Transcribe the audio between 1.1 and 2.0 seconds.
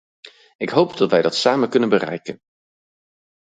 wij dat samen kunnen